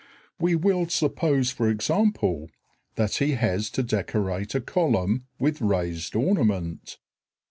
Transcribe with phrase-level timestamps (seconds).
[0.39, 2.49] We will suppose, for example,
[2.95, 6.97] that he has to decorate a column with raised ornament.